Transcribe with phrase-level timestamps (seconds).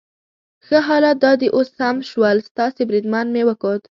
[0.65, 3.81] ښه، حالات دا دي اوس سم شول، ستاسي بریدمن مې وکوت.